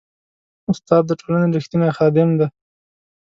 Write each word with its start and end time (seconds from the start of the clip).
استاد 0.71 1.03
د 1.07 1.11
ټولنې 1.19 1.47
ریښتینی 1.57 1.89
خادم 1.97 2.29
دی. 2.39 2.47